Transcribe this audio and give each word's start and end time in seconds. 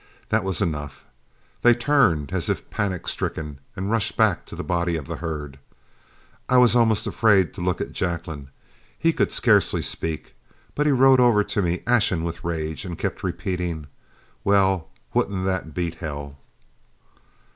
That 0.29 0.43
was 0.43 0.63
enough: 0.63 1.03
they 1.61 1.75
turned 1.75 2.31
as 2.33 2.49
if 2.49 2.71
panic 2.71 3.07
stricken 3.07 3.59
and 3.75 3.91
rushed 3.91 4.17
back 4.17 4.47
to 4.47 4.55
the 4.55 4.63
body 4.63 4.95
of 4.95 5.05
the 5.05 5.17
herd. 5.17 5.59
I 6.49 6.57
was 6.57 6.75
almost 6.75 7.05
afraid 7.05 7.53
to 7.53 7.61
look 7.61 7.79
at 7.79 7.91
Jacklin. 7.93 8.49
He 8.97 9.13
could 9.13 9.31
scarcely 9.31 9.83
speak, 9.83 10.35
but 10.73 10.87
he 10.87 10.91
rode 10.91 11.19
over 11.19 11.43
to 11.43 11.61
me, 11.61 11.83
ashen 11.85 12.23
with 12.23 12.43
rage, 12.43 12.83
and 12.83 12.97
kept 12.97 13.21
repeating, 13.23 13.85
"Well, 14.43 14.89
wouldn't 15.13 15.45
that 15.45 15.75
beat 15.75 15.93
hell!" 15.93 16.37